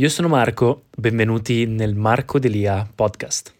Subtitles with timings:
[0.00, 3.52] Io sono Marco, benvenuti nel Marco Delia podcast.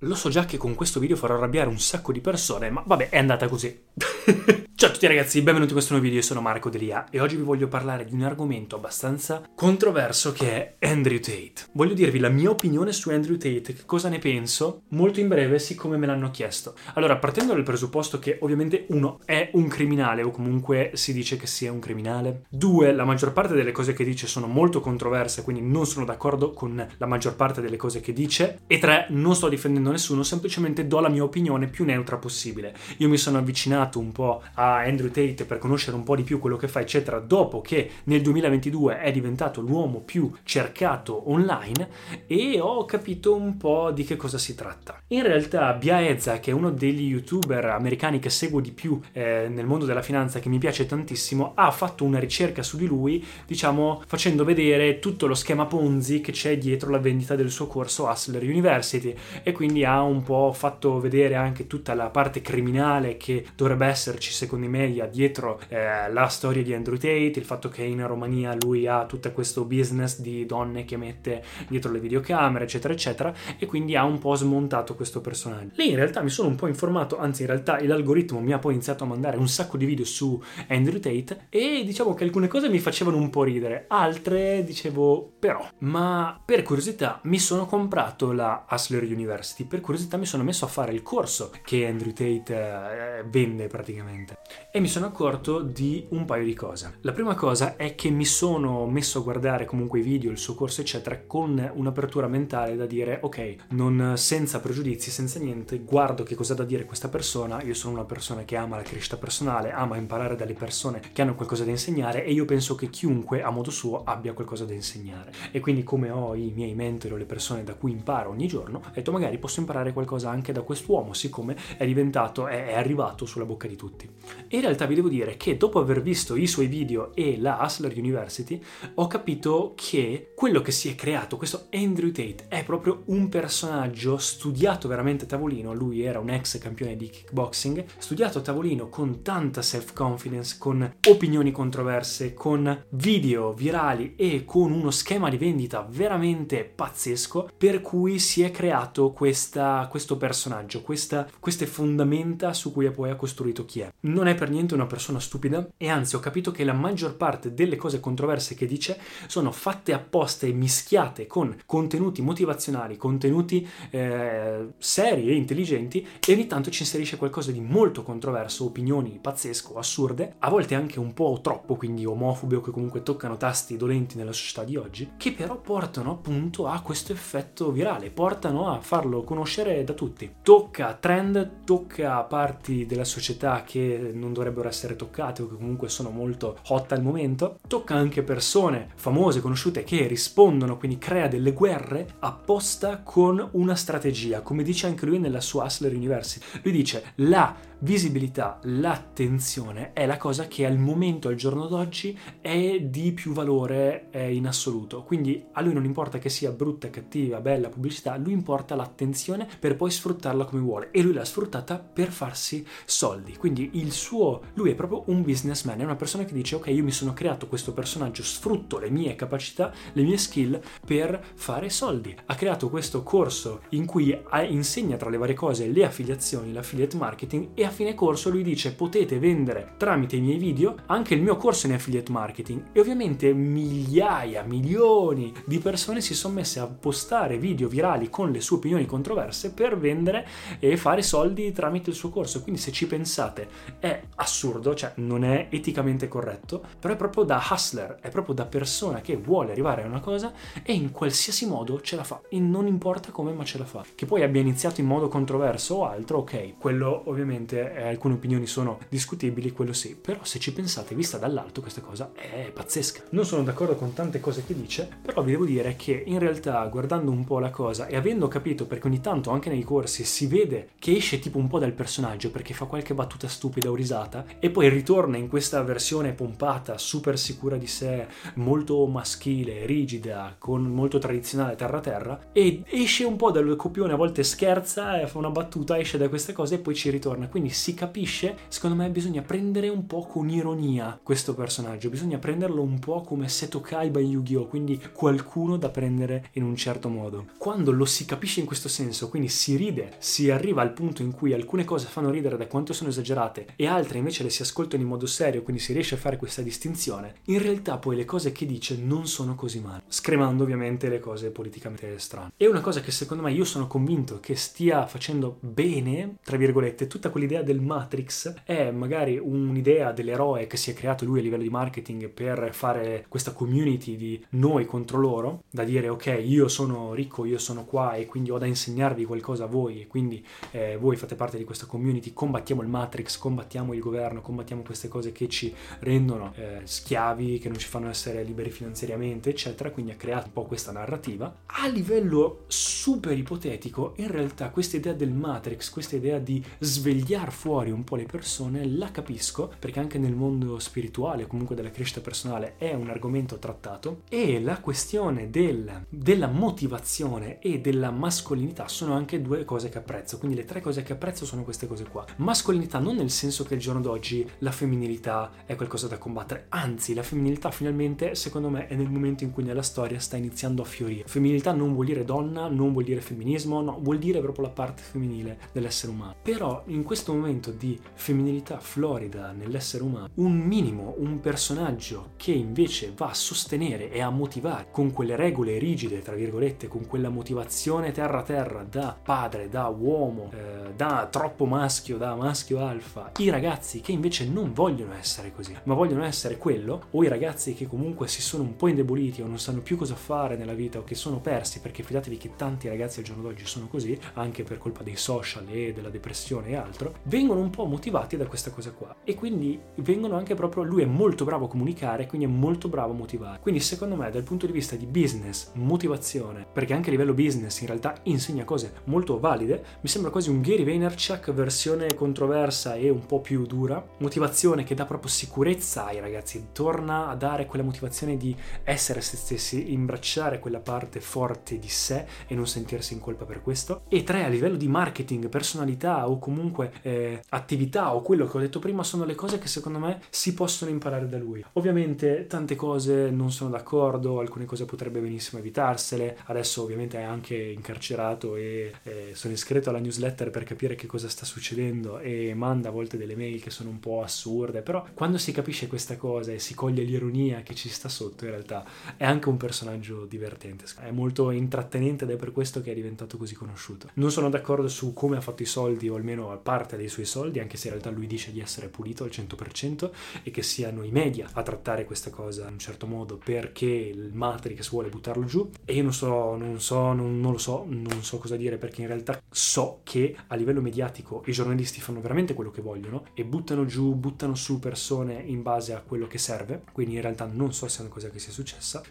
[0.00, 3.08] Lo so già che con questo video farò arrabbiare un sacco di persone, ma vabbè,
[3.08, 3.84] è andata così.
[4.82, 7.36] Ciao a tutti ragazzi, benvenuti in questo nuovo video, io sono Marco Delia e oggi
[7.36, 11.66] vi voglio parlare di un argomento abbastanza controverso che è Andrew Tate.
[11.74, 15.60] Voglio dirvi la mia opinione su Andrew Tate, che cosa ne penso, molto in breve,
[15.60, 16.74] siccome me l'hanno chiesto.
[16.94, 21.46] Allora, partendo dal presupposto che ovviamente uno è un criminale o comunque si dice che
[21.46, 22.46] sia un criminale.
[22.50, 26.50] Due, la maggior parte delle cose che dice sono molto controverse, quindi non sono d'accordo
[26.50, 28.62] con la maggior parte delle cose che dice.
[28.66, 32.74] E tre, non sto difendendo nessuno, semplicemente do la mia opinione più neutra possibile.
[32.96, 36.38] Io mi sono avvicinato un po' a Andrew Tate per conoscere un po' di più
[36.38, 41.88] quello che fa, eccetera, dopo che nel 2022 è diventato l'uomo più cercato online
[42.26, 45.00] e ho capito un po' di che cosa si tratta.
[45.08, 49.66] In realtà Biaezza, che è uno degli youtuber americani che seguo di più eh, nel
[49.66, 54.02] mondo della finanza, che mi piace tantissimo, ha fatto una ricerca su di lui, diciamo,
[54.06, 58.42] facendo vedere tutto lo schema Ponzi che c'è dietro la vendita del suo corso Hustler
[58.42, 63.86] University e quindi ha un po' fatto vedere anche tutta la parte criminale che dovrebbe
[63.86, 68.56] esserci secondo media dietro eh, la storia di Andrew Tate, il fatto che in Romania
[68.60, 73.66] lui ha tutto questo business di donne che mette dietro le videocamere, eccetera, eccetera, e
[73.66, 75.72] quindi ha un po' smontato questo personaggio.
[75.76, 78.72] Lì in realtà mi sono un po' informato, anzi in realtà l'algoritmo mi ha poi
[78.72, 82.68] iniziato a mandare un sacco di video su Andrew Tate e diciamo che alcune cose
[82.68, 88.64] mi facevano un po' ridere, altre dicevo però, ma per curiosità mi sono comprato la
[88.68, 93.24] Hustler University, per curiosità mi sono messo a fare il corso che Andrew Tate eh,
[93.24, 94.38] vende praticamente
[94.70, 96.98] e mi sono accorto di un paio di cose.
[97.02, 100.54] La prima cosa è che mi sono messo a guardare comunque i video, il suo
[100.54, 106.34] corso eccetera con un'apertura mentale da dire ok, non senza pregiudizi, senza niente, guardo che
[106.34, 109.72] cosa ha da dire questa persona, io sono una persona che ama la crescita personale,
[109.72, 113.50] ama imparare dalle persone che hanno qualcosa da insegnare e io penso che chiunque a
[113.50, 115.32] modo suo abbia qualcosa da insegnare.
[115.50, 118.78] E quindi come ho i miei mentori o le persone da cui imparo ogni giorno,
[118.78, 123.26] ho detto magari posso imparare qualcosa anche da quest'uomo, siccome è diventato, è, è arrivato
[123.26, 124.08] sulla bocca di tutti.
[124.48, 127.96] In realtà vi devo dire che dopo aver visto i suoi video e la Hustler
[127.96, 128.60] University,
[128.94, 134.18] ho capito che quello che si è creato, questo Andrew Tate, è proprio un personaggio
[134.18, 135.72] studiato veramente a tavolino.
[135.72, 141.50] Lui era un ex campione di kickboxing, studiato a tavolino con tanta self-confidence, con opinioni
[141.50, 148.42] controverse, con video virali e con uno schema di vendita veramente pazzesco, per cui si
[148.42, 153.92] è creato questa, questo personaggio, questa, queste fondamenta su cui poi ha costruito chi è.
[154.00, 157.54] Non è per niente una persona stupida e anzi ho capito che la maggior parte
[157.54, 164.68] delle cose controverse che dice sono fatte apposta e mischiate con contenuti motivazionali, contenuti eh,
[164.78, 170.34] seri e intelligenti e ogni tanto ci inserisce qualcosa di molto controverso, opinioni pazzesco, assurde,
[170.38, 174.32] a volte anche un po' troppo, quindi omofobe o che comunque toccano tasti dolenti nella
[174.32, 179.84] società di oggi, che però portano appunto a questo effetto virale, portano a farlo conoscere
[179.84, 180.30] da tutti.
[180.42, 186.10] Tocca trend, tocca parti della società che non dovrebbero essere toccate o che comunque sono
[186.10, 192.06] molto hot al momento, tocca anche persone famose, conosciute che rispondono, quindi crea delle guerre
[192.20, 196.44] apposta con una strategia, come dice anche lui nella sua Hustler University.
[196.62, 202.80] Lui dice la visibilità, l'attenzione è la cosa che al momento, al giorno d'oggi, è
[202.80, 205.02] di più valore eh, in assoluto.
[205.02, 209.76] Quindi a lui non importa che sia brutta, cattiva, bella pubblicità, lui importa l'attenzione per
[209.76, 213.36] poi sfruttarla come vuole e lui l'ha sfruttata per farsi soldi.
[213.36, 216.84] Quindi il suo, lui è proprio un businessman, è una persona che dice ok, io
[216.84, 222.14] mi sono creato questo personaggio, sfrutto le mie capacità, le mie skill per fare soldi.
[222.26, 224.16] Ha creato questo corso in cui
[224.48, 228.72] insegna tra le varie cose le affiliazioni, l'affiliate marketing e ha fine corso lui dice
[228.72, 233.32] potete vendere tramite i miei video anche il mio corso in affiliate marketing e ovviamente
[233.32, 238.86] migliaia, milioni di persone si sono messe a postare video virali con le sue opinioni
[238.86, 240.26] controverse per vendere
[240.58, 242.42] e fare soldi tramite il suo corso.
[242.42, 243.48] Quindi se ci pensate
[243.78, 248.46] è assurdo, cioè non è eticamente corretto, però è proprio da hustler, è proprio da
[248.46, 250.32] persona che vuole arrivare a una cosa
[250.62, 252.20] e in qualsiasi modo ce la fa.
[252.28, 253.84] E non importa come, ma ce la fa.
[253.94, 258.46] Che poi abbia iniziato in modo controverso o altro, ok, quello ovviamente eh, alcune opinioni
[258.46, 263.02] sono discutibili, quello sì, però se ci pensate vista dall'alto questa cosa è pazzesca.
[263.10, 266.64] Non sono d'accordo con tante cose che dice, però vi devo dire che in realtà
[266.66, 270.26] guardando un po' la cosa e avendo capito perché ogni tanto anche nei corsi si
[270.26, 274.24] vede che esce tipo un po' dal personaggio perché fa qualche battuta stupida o risata
[274.38, 280.62] e poi ritorna in questa versione pompata, super sicura di sé, molto maschile, rigida, con
[280.62, 285.18] molto tradizionale terra terra e esce un po' dal copione, a volte scherza e fa
[285.18, 287.28] una battuta, esce da queste cose e poi ci ritorna.
[287.28, 292.62] Quindi si capisce, secondo me bisogna prendere un po' con ironia questo personaggio, bisogna prenderlo
[292.62, 294.46] un po' come Seto Kaiba in Yu-Gi-Oh!
[294.46, 297.26] quindi qualcuno da prendere in un certo modo.
[297.38, 301.12] Quando lo si capisce in questo senso, quindi si ride, si arriva al punto in
[301.12, 304.82] cui alcune cose fanno ridere da quanto sono esagerate e altre invece le si ascoltano
[304.82, 308.32] in modo serio, quindi si riesce a fare questa distinzione, in realtà poi le cose
[308.32, 312.32] che dice non sono così male, scremando ovviamente le cose politicamente strane.
[312.36, 316.86] E una cosa che secondo me io sono convinto che stia facendo bene, tra virgolette,
[316.86, 321.42] tutta quell'idea del Matrix è magari un'idea dell'eroe che si è creato lui a livello
[321.42, 326.92] di marketing per fare questa community di noi contro loro, da dire ok io sono
[326.92, 330.76] ricco, io sono qua e quindi ho da insegnarvi qualcosa a voi e quindi eh,
[330.76, 335.12] voi fate parte di questa community, combattiamo il Matrix, combattiamo il governo, combattiamo queste cose
[335.12, 339.96] che ci rendono eh, schiavi, che non ci fanno essere liberi finanziariamente, eccetera, quindi ha
[339.96, 341.34] creato un po' questa narrativa.
[341.46, 347.70] A livello super ipotetico, in realtà questa idea del Matrix, questa idea di svegliare fuori
[347.70, 352.54] un po' le persone, la capisco, perché anche nel mondo spirituale, comunque della crescita personale,
[352.56, 359.22] è un argomento trattato e la questione del, della motivazione e della mascolinità sono anche
[359.22, 362.04] due cose che apprezzo, quindi le tre cose che apprezzo sono queste cose qua.
[362.16, 366.94] Mascolinità non nel senso che il giorno d'oggi la femminilità è qualcosa da combattere, anzi
[366.94, 370.64] la femminilità finalmente secondo me è nel momento in cui nella storia sta iniziando a
[370.64, 371.04] fiorire.
[371.06, 374.82] Femminilità non vuol dire donna, non vuol dire femminismo, no, vuol dire proprio la parte
[374.82, 376.14] femminile dell'essere umano.
[376.22, 382.92] Però in questo momento di femminilità florida nell'essere umano, un minimo, un personaggio che invece
[382.96, 387.92] va a sostenere e a motivare con quelle regole rigide, tra virgolette, con quella motivazione
[387.92, 393.80] terra terra da padre, da uomo, eh, da troppo maschio, da maschio alfa, i ragazzi
[393.80, 398.08] che invece non vogliono essere così, ma vogliono essere quello, o i ragazzi che comunque
[398.08, 400.94] si sono un po' indeboliti o non sanno più cosa fare nella vita o che
[400.94, 404.82] sono persi, perché fidatevi che tanti ragazzi al giorno d'oggi sono così, anche per colpa
[404.82, 408.94] dei social e della depressione e altro, vengono un po' motivati da questa cosa qua.
[409.04, 412.92] E quindi vengono anche proprio, lui è molto bravo a comunicare, quindi è molto bravo
[412.92, 413.40] a motivare.
[413.40, 417.60] Quindi secondo me dal punto di vista di business, motivazione, perché anche a livello business
[417.60, 422.88] in realtà insegna cose molto valide, mi sembra quasi un Gary Vaynerchuk versione controversa e
[422.88, 427.64] un po' più dura, motivazione che dà proprio sicurezza ai ragazzi, torna a dare quella
[427.64, 428.34] motivazione di
[428.64, 433.42] essere se stessi, imbracciare quella parte forte di sé e non sentirsi in colpa per
[433.42, 433.82] questo.
[433.88, 436.91] E tre, a livello di marketing, personalità o comunque eh,
[437.30, 440.70] attività o quello che ho detto prima sono le cose che secondo me si possono
[440.70, 441.44] imparare da lui.
[441.54, 447.36] Ovviamente tante cose non sono d'accordo, alcune cose potrebbe benissimo evitarsele, adesso ovviamente è anche
[447.36, 452.68] incarcerato e eh, sono iscritto alla newsletter per capire che cosa sta succedendo e manda
[452.68, 456.32] a volte delle mail che sono un po' assurde, però quando si capisce questa cosa
[456.32, 458.64] e si coglie l'ironia che ci sta sotto, in realtà
[458.96, 463.16] è anche un personaggio divertente, è molto intrattenente ed è per questo che è diventato
[463.16, 463.88] così conosciuto.
[463.94, 467.38] Non sono d'accordo su come ha fatto i soldi o almeno parte dei suoi soldi,
[467.38, 469.90] anche se in realtà lui dice di essere pulito al 100%
[470.22, 474.10] e che siano i media a trattare questa cosa in un certo modo perché il
[474.12, 478.02] Matrix vuole buttarlo giù e io non so, non so, non, non lo so, non
[478.02, 482.34] so cosa dire perché in realtà so che a livello mediatico i giornalisti fanno veramente
[482.34, 486.62] quello che vogliono e buttano giù, buttano su persone in base a quello che serve,
[486.72, 488.82] quindi in realtà non so se è una cosa che sia successa.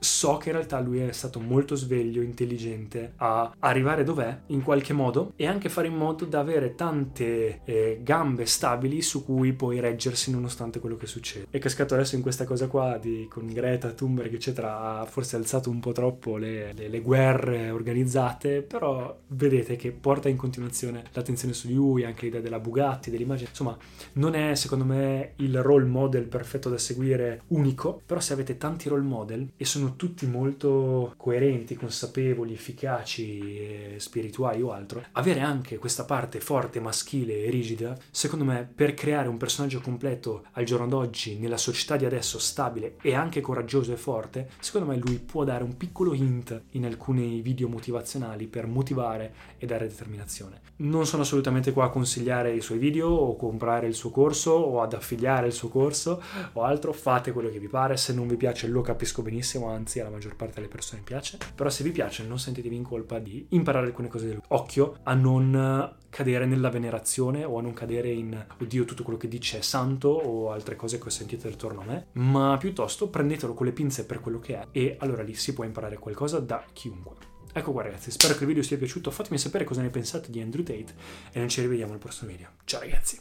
[0.00, 4.92] So che in realtà lui è stato molto sveglio, intelligente a arrivare dov'è in qualche
[4.92, 7.27] modo e anche fare in modo da avere tante
[7.64, 11.46] eh, gambe stabili su cui poi reggersi nonostante quello che succede.
[11.50, 15.70] È cascato adesso in questa cosa qua di, con Greta Thunberg eccetera ha forse alzato
[15.70, 21.54] un po' troppo le, le, le guerre organizzate, però vedete che porta in continuazione l'attenzione
[21.54, 23.76] su di lui, anche l'idea della Bugatti, dell'immagine, insomma
[24.14, 28.88] non è secondo me il role model perfetto da seguire unico, però se avete tanti
[28.88, 36.04] role model e sono tutti molto coerenti, consapevoli, efficaci, spirituali o altro, avere anche questa
[36.04, 41.38] parte forte, maschile e rigida, secondo me, per creare un personaggio completo al giorno d'oggi,
[41.38, 45.64] nella società di adesso stabile e anche coraggioso e forte, secondo me lui può dare
[45.64, 50.60] un piccolo hint in alcuni video motivazionali per motivare e dare determinazione.
[50.76, 54.82] Non sono assolutamente qua a consigliare i suoi video o comprare il suo corso o
[54.82, 56.22] ad affiliare il suo corso
[56.52, 59.98] o altro, fate quello che vi pare, se non vi piace lo capisco benissimo, anzi
[59.98, 63.46] alla maggior parte delle persone piace, però se vi piace non sentitevi in colpa di
[63.50, 66.96] imparare alcune cose del occhio a non cadere nella venerazione
[67.44, 70.98] o a non cadere in oddio tutto quello che dice è santo o altre cose
[70.98, 74.58] che ho sentito attorno a me, ma piuttosto prendetelo con le pinze per quello che
[74.58, 77.36] è e allora lì si può imparare qualcosa da chiunque.
[77.52, 80.30] Ecco qua ragazzi, spero che il video vi sia piaciuto, fatemi sapere cosa ne pensate
[80.30, 80.94] di Andrew Tate
[81.32, 82.48] e noi ci rivediamo al prossimo video.
[82.64, 83.18] Ciao ragazzi!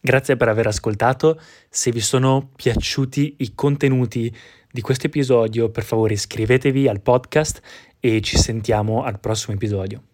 [0.00, 4.34] Grazie per aver ascoltato, se vi sono piaciuti i contenuti
[4.70, 7.62] di questo episodio per favore iscrivetevi al podcast
[8.00, 10.13] e ci sentiamo al prossimo episodio.